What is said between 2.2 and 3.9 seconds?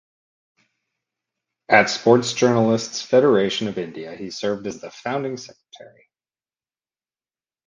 Journalists’ Federation of